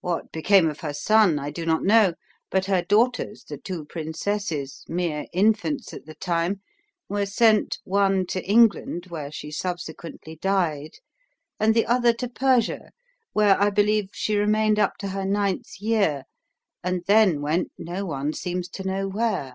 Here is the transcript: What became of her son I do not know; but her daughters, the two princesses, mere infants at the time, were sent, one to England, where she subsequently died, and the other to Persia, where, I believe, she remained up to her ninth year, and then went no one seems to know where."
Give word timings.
What 0.00 0.32
became 0.32 0.68
of 0.68 0.80
her 0.80 0.92
son 0.92 1.38
I 1.38 1.52
do 1.52 1.64
not 1.64 1.84
know; 1.84 2.14
but 2.50 2.64
her 2.64 2.82
daughters, 2.82 3.44
the 3.44 3.56
two 3.56 3.84
princesses, 3.84 4.82
mere 4.88 5.26
infants 5.32 5.94
at 5.94 6.06
the 6.06 6.16
time, 6.16 6.60
were 7.08 7.24
sent, 7.24 7.78
one 7.84 8.26
to 8.34 8.42
England, 8.44 9.06
where 9.10 9.30
she 9.30 9.52
subsequently 9.52 10.34
died, 10.42 10.94
and 11.60 11.72
the 11.72 11.86
other 11.86 12.12
to 12.14 12.28
Persia, 12.28 12.90
where, 13.32 13.56
I 13.62 13.70
believe, 13.70 14.10
she 14.12 14.34
remained 14.34 14.80
up 14.80 14.96
to 14.98 15.08
her 15.10 15.24
ninth 15.24 15.80
year, 15.80 16.24
and 16.82 17.04
then 17.06 17.40
went 17.40 17.70
no 17.78 18.04
one 18.04 18.32
seems 18.32 18.68
to 18.70 18.82
know 18.84 19.06
where." 19.06 19.54